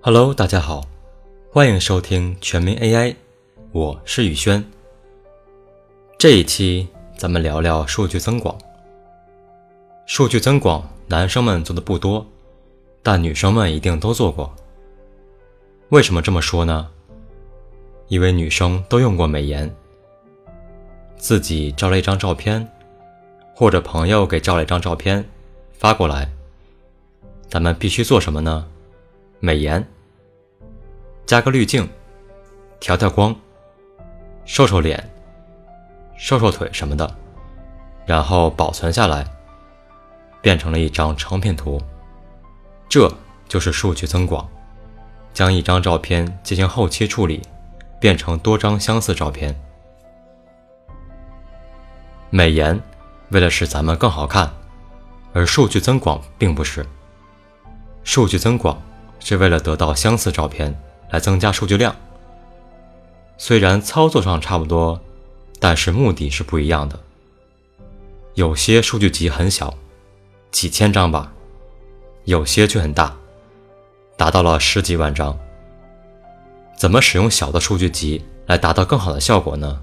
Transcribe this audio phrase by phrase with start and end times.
[0.00, 0.86] Hello，大家好，
[1.52, 3.16] 欢迎收听全民 AI，
[3.72, 4.64] 我是宇轩。
[6.16, 6.86] 这一期
[7.16, 8.56] 咱们聊聊数据增广。
[10.06, 12.24] 数据增广，男生们做的不多，
[13.02, 14.54] 但女生们一定都做过。
[15.88, 16.88] 为什么这么说呢？
[18.06, 19.68] 因为女生都用过美颜，
[21.16, 22.66] 自己照了一张照片，
[23.52, 25.28] 或者朋友给照了一张照片
[25.72, 26.30] 发过来，
[27.48, 28.64] 咱们必须做什么呢？
[29.40, 29.86] 美颜。
[31.26, 31.88] 加个滤镜，
[32.80, 33.34] 调调光，
[34.44, 35.08] 瘦瘦脸，
[36.16, 37.14] 瘦瘦腿什么的，
[38.06, 39.26] 然后保存下来，
[40.40, 41.80] 变成了一张成品图。
[42.88, 43.12] 这
[43.46, 44.48] 就是数据增广，
[45.34, 47.42] 将一张照片进行后期处理，
[48.00, 49.54] 变成多张相似照片。
[52.30, 52.80] 美颜
[53.28, 54.50] 为了使咱们更好看，
[55.34, 56.84] 而数据增广并不是。
[58.02, 58.80] 数据增广
[59.20, 60.78] 是为了得到相似照片。
[61.10, 61.96] 来增加数据量，
[63.38, 65.00] 虽然操作上差不多，
[65.58, 67.00] 但是目的是不一样的。
[68.34, 69.72] 有些数据集很小，
[70.50, 71.32] 几千张吧；
[72.24, 73.16] 有些却很大，
[74.18, 75.34] 达到了十几万张。
[76.76, 79.80] 怎么使用小的数据集来达到更好的效果呢？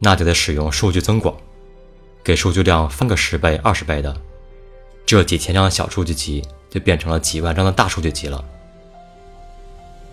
[0.00, 1.36] 那就得使用数据增广，
[2.24, 4.16] 给数据量翻个十倍、二十倍的，
[5.06, 6.42] 这几千张小数据集
[6.76, 8.44] 就变成了几万张的大数据集了。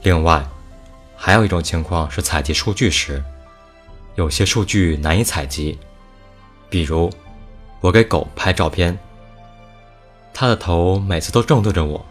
[0.02, 0.47] 另外，
[1.14, 3.22] 还有一种情况是采集数据时，
[4.16, 5.78] 有些数据难以采集。
[6.69, 7.11] 比如，
[7.81, 8.97] 我给狗拍照片，
[10.34, 12.06] 它的头每次都正对着我，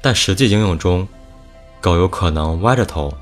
[0.00, 1.06] 但实际应用中，
[1.78, 3.12] 狗有可能歪着头，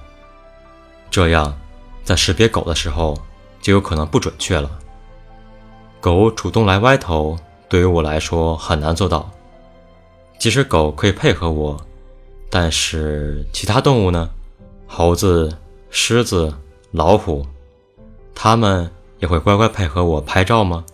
[1.11, 1.59] 这样
[2.05, 3.21] 在识别狗的时候
[3.61, 4.71] 就有可能不准确了。
[6.01, 7.37] 狗主动来歪头，
[7.69, 9.29] 对于我来说很难做到，
[10.41, 11.81] 即使狗可以配合我。
[12.49, 14.29] 但是其他动物呢？
[14.89, 15.57] 猴子、
[15.91, 16.53] 狮子、
[16.91, 17.47] 老虎，
[18.35, 20.85] 它们也会乖乖配合我拍照吗？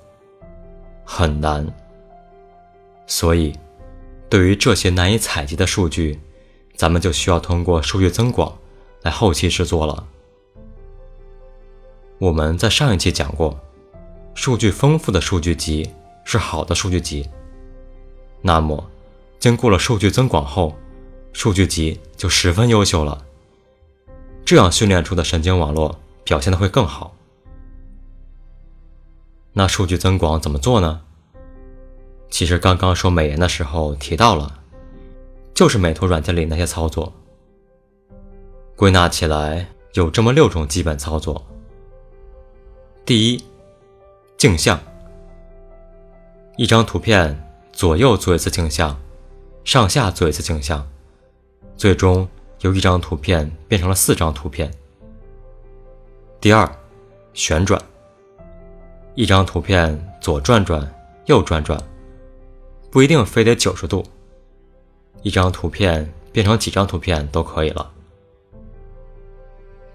[1.03, 1.67] 很难。
[3.07, 3.55] 所以，
[4.29, 6.21] 对于这些难以采集的数据，
[6.75, 8.59] 咱们就需要通过数据增广
[9.01, 10.07] 来后期制作了。
[12.19, 13.59] 我们在上一期讲过，
[14.35, 15.91] 数据丰富的数据集
[16.25, 17.27] 是好的数据集。
[18.43, 18.91] 那么，
[19.39, 20.75] 经过了数据增广后，
[21.33, 23.25] 数据集就十分优秀了，
[24.45, 27.15] 这样训练出的神经网络表现的会更好。
[29.53, 31.03] 那数据增广怎么做呢？
[32.29, 34.61] 其实刚刚说美颜的时候提到了，
[35.55, 37.13] 就是美图软件里那些操作。
[38.75, 41.47] 归纳起来有这么六种基本操作。
[43.05, 43.45] 第一，
[44.37, 44.79] 镜像，
[46.57, 49.01] 一张图片左右做一次镜像，
[49.67, 50.87] 上下做一次镜像。
[51.77, 52.27] 最终
[52.61, 54.73] 由一张图片变成了四张图片。
[56.41, 56.71] 第二，
[57.35, 57.79] 旋转，
[59.17, 60.89] 一张图片左转转，
[61.25, 61.77] 右转转，
[62.93, 64.07] 不一定非得九十度，
[65.23, 67.91] 一张图片变成几张图片都可以了。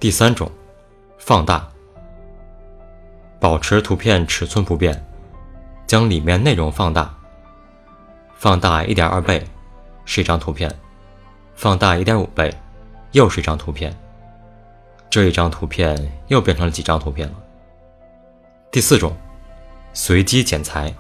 [0.02, 0.52] 第三种，
[1.18, 1.72] 放大，
[3.40, 5.02] 保持图片尺寸不变，
[5.88, 7.18] 将里面内容放大，
[8.36, 9.42] 放大一点二倍，
[10.06, 10.74] 是一张图片。
[11.56, 12.54] 放大一点五倍，
[13.12, 13.96] 又是一张图片。
[15.10, 17.36] 这一张图片又变成了几张图片了。
[18.72, 19.16] 第四种，
[19.94, 20.94] 随机剪裁。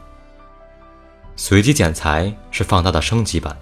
[1.35, 3.57] 随机剪裁是放大的升级版。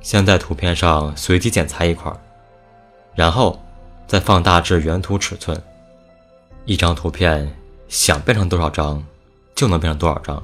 [0.00, 2.12] 先在图片上随机剪裁一块，
[3.14, 3.58] 然后
[4.06, 5.60] 再放大至原图尺寸。
[6.66, 7.50] 一张图片
[7.88, 9.02] 想变成多少张，
[9.54, 10.40] 就能变成多少张。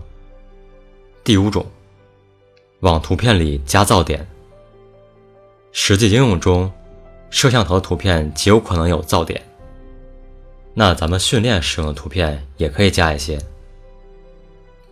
[1.22, 1.64] 第五种，
[2.81, 4.27] 往图片里加噪点。
[5.73, 6.71] 实际应用中，
[7.31, 9.41] 摄像头的图片极有可能有噪点。
[10.75, 13.39] 那咱们训练使用的图片也可以加一些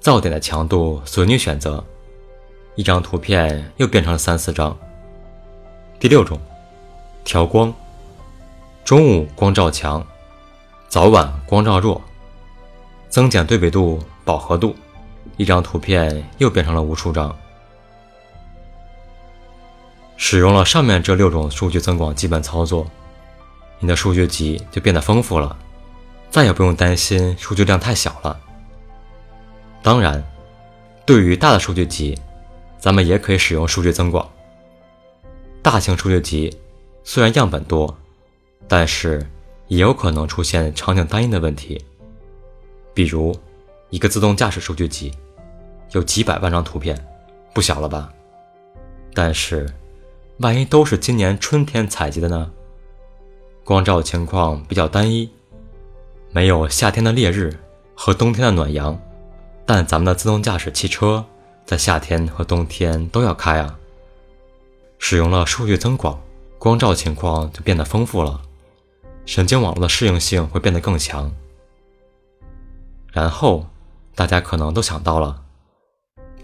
[0.02, 1.82] 噪点的强度，随你选择。
[2.76, 4.76] 一张图片又变成了三四张。
[5.99, 6.38] 第六种，
[7.25, 7.75] 调光，
[8.84, 10.06] 中午光照强，
[10.88, 12.00] 早晚光照弱，
[13.08, 14.76] 增减对比度、饱和度，
[15.37, 17.37] 一张图片又变成了无数张。
[20.20, 22.85] 使用了上面这六种数据增广基本操作，
[23.79, 25.56] 你的数据集就变得丰富了，
[26.29, 28.38] 再也不用担心数据量太小了。
[29.81, 30.23] 当然，
[31.06, 32.19] 对于大的数据集，
[32.81, 34.29] 咱们也可以使用数据增广。
[35.62, 36.59] 大型数据集
[37.05, 37.97] 虽然样本多，
[38.67, 39.25] 但是
[39.69, 41.82] 也有可能出现场景单一的问题，
[42.93, 43.35] 比如
[43.91, 45.12] 一个自动驾驶数据集
[45.93, 46.99] 有几百万张图片，
[47.55, 48.12] 不小了吧？
[49.15, 49.65] 但是。
[50.38, 52.49] 万一都是今年春天采集的呢？
[53.64, 55.29] 光照情况比较单一，
[56.31, 57.58] 没有夏天的烈日
[57.93, 58.96] 和冬天的暖阳，
[59.67, 61.25] 但咱们的自动驾驶汽车
[61.67, 63.76] 在夏天和冬天都要开啊。
[65.00, 66.20] 使用了数据增广，
[66.56, 68.41] 光照情况就变得丰富了，
[69.26, 71.32] 神经网络的适应性会变得更强。
[73.12, 73.67] 然后
[74.14, 75.43] 大家可能都想到了，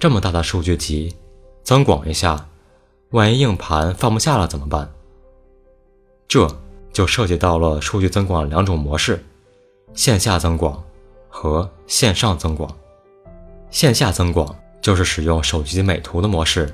[0.00, 1.14] 这么大的数据集，
[1.62, 2.48] 增广一下，
[3.14, 4.92] 万一硬盘放不下了怎么办？
[6.28, 6.48] 这。
[6.92, 9.20] 就涉及到了数据增广两种模式：
[9.94, 10.80] 线下增广
[11.28, 12.72] 和线上增广。
[13.68, 16.72] 线下增广就是使用手机美图的模式，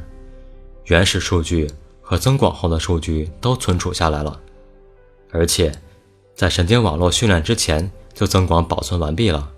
[0.84, 1.70] 原始数据
[2.02, 4.38] 和增广后的数据都存储下来了，
[5.32, 5.72] 而且
[6.34, 9.50] 在神经网络训练之前就增广保存完毕了。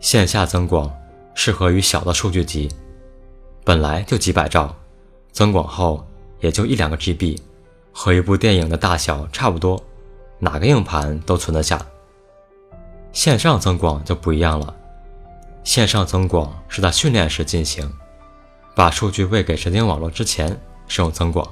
[0.00, 0.90] 线下增广
[1.34, 2.70] 适合于小的数据集，
[3.62, 4.74] 本来就几百兆，
[5.36, 6.02] 增广后
[6.40, 7.38] 也就一两个 GB。
[7.92, 9.82] 和一部电影的大小差不多，
[10.38, 11.78] 哪个硬盘都存得下。
[13.12, 14.74] 线上增广就不一样了，
[15.62, 17.90] 线上增广是在训练时进行，
[18.74, 21.46] 把数据喂给神经网络之前使用增广，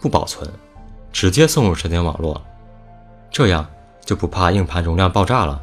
[0.00, 0.48] 不保存，
[1.12, 2.40] 直接送入神经网络，
[3.28, 3.66] 这样
[4.04, 5.60] 就不怕硬盘容量爆炸了。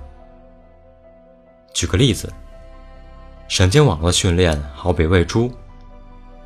[1.74, 2.30] 举个例子，
[3.48, 5.50] 神经网络训练好比喂猪，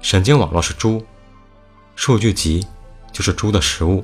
[0.02, 1.06] 神经网络是猪，
[1.96, 2.66] 数据集。
[3.14, 4.00] 就是猪的食物，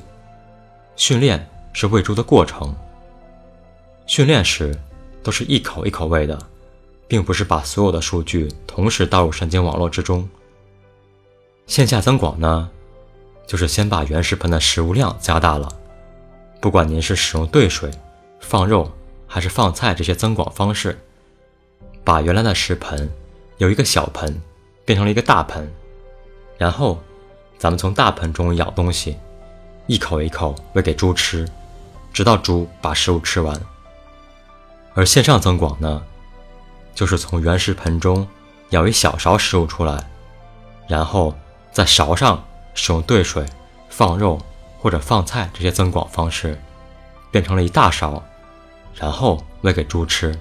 [0.95, 2.75] 训练是喂猪的过程。
[4.07, 4.75] 训练时
[5.21, 6.39] 都是一口一口喂的，
[7.07, 10.27] 并不是把所有的数据同时倒入神经网络之中。
[11.67, 12.71] 线下增广呢，
[13.45, 15.71] 就是先把原食盆的食物量加大了。
[16.59, 17.91] 不管您是使用兑水、
[18.39, 18.91] 放肉
[19.27, 20.97] 还是放菜这些增广方式，
[22.03, 23.07] 把原来的食盆
[23.57, 24.41] 由一个小盆
[24.85, 25.71] 变成了一个大盆，
[26.57, 27.01] 然后。
[27.59, 29.17] 咱们从大盆中舀东西，
[29.87, 31.47] 一口一口喂给猪吃，
[32.11, 33.57] 直到猪把食物吃完。
[34.93, 36.03] 而线上增广呢，
[36.93, 38.27] 就是从原食盆中
[38.71, 40.03] 舀一小勺食物出来，
[40.89, 41.33] 然后
[41.71, 43.45] 在勺上使用兑水、
[43.87, 44.37] 放肉
[44.77, 46.59] 或者放菜这些增广方式，
[47.31, 48.21] 变成了一大勺，
[48.93, 50.37] 然后喂给猪吃，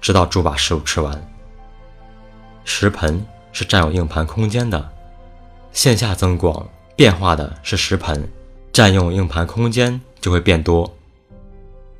[0.00, 1.22] 直到猪把食物吃完。
[2.64, 3.22] 食盆
[3.52, 4.95] 是占有硬盘空间的。
[5.76, 8.26] 线下增广变化的是食盆，
[8.72, 10.90] 占用硬盘空间就会变多；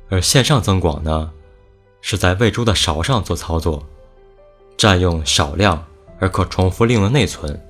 [0.09, 1.31] 而线上增广呢，
[2.01, 3.85] 是在喂猪的勺上做操作，
[4.75, 5.85] 占用少量
[6.17, 7.63] 而可重复利用的内存，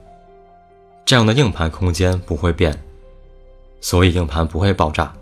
[1.04, 2.81] 这样的硬盘空间不会变，
[3.81, 5.13] 所以硬盘不会爆炸。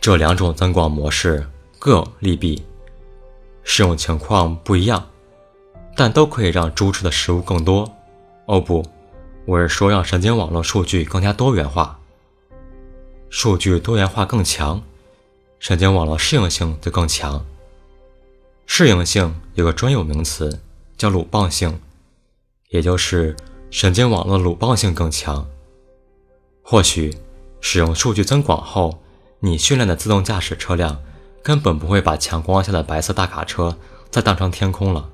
[0.00, 1.46] 这两种增广模式
[1.78, 2.64] 各利弊，
[3.62, 5.06] 适用情况不一样，
[5.94, 7.86] 但都可以让猪吃的食物更多。
[8.46, 8.82] 哦不。
[9.44, 11.98] 我是说，让神经网络数据更加多元化，
[13.28, 14.80] 数据多元化更强，
[15.58, 17.44] 神经网络适应性就更强。
[18.66, 20.60] 适应性有个专有名词
[20.96, 21.80] 叫鲁棒性，
[22.68, 23.34] 也就是
[23.68, 25.44] 神经网络鲁棒性更强。
[26.62, 27.12] 或许
[27.60, 29.02] 使用数据增广后，
[29.40, 31.02] 你训练的自动驾驶车辆
[31.42, 33.76] 根本不会把强光下的白色大卡车
[34.08, 35.10] 再当成天空了。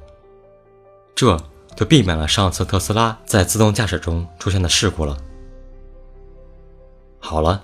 [1.14, 1.40] 这。
[1.78, 5.16] 就避免了上次特斯拉在自动驾驶中出现的事故了。
[7.20, 7.62] 好了，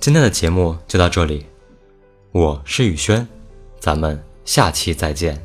[0.00, 1.46] 今天的节目就到这里，
[2.32, 3.24] 我是宇轩，
[3.78, 5.40] 咱们下期再见。